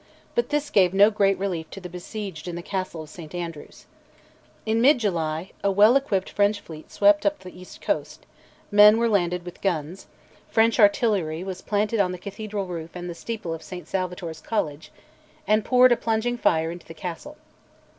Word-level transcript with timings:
But 0.33 0.49
this 0.49 0.71
gave 0.71 0.95
no 0.95 1.11
great 1.11 1.37
relief 1.37 1.69
to 1.69 1.79
the 1.79 1.87
besieged 1.87 2.47
in 2.47 2.55
the 2.55 2.63
castle 2.63 3.03
of 3.03 3.09
St 3.11 3.35
Andrews. 3.35 3.85
In 4.65 4.81
mid 4.81 4.97
July 4.97 5.51
a 5.63 5.69
well 5.71 5.95
equipped 5.95 6.31
French 6.31 6.59
fleet 6.59 6.91
swept 6.91 7.23
up 7.23 7.37
the 7.37 7.55
east 7.61 7.81
coast; 7.81 8.25
men 8.71 8.97
were 8.97 9.07
landed 9.07 9.45
with 9.45 9.61
guns; 9.61 10.07
French 10.49 10.79
artillery 10.79 11.43
was 11.43 11.61
planted 11.61 11.99
on 11.99 12.13
the 12.13 12.17
cathedral 12.17 12.65
roof 12.65 12.95
and 12.95 13.11
the 13.11 13.13
steeple 13.13 13.53
of 13.53 13.61
St 13.61 13.87
Salvator's 13.87 14.41
College, 14.41 14.91
and 15.45 15.63
poured 15.63 15.91
a 15.91 15.95
plunging 15.95 16.35
fire 16.35 16.71
into 16.71 16.87
the 16.87 16.95
castle. 16.95 17.37